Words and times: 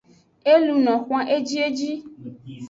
E 0.51 0.53
luno 0.65 0.93
xwan 1.03 1.23
ejieji. 1.37 1.91